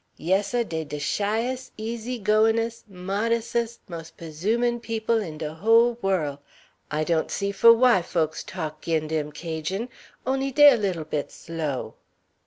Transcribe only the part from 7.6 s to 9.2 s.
why folks talk 'gin